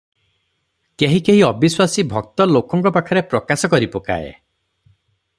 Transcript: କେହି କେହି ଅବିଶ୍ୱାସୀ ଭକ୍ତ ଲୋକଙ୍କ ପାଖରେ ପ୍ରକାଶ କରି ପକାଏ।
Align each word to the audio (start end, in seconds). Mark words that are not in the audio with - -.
କେହି 1.01 1.19
କେହି 1.27 1.43
ଅବିଶ୍ୱାସୀ 1.49 2.05
ଭକ୍ତ 2.13 2.47
ଲୋକଙ୍କ 2.55 2.91
ପାଖରେ 2.95 3.23
ପ୍ରକାଶ 3.35 3.71
କରି 3.75 3.91
ପକାଏ। 3.97 4.25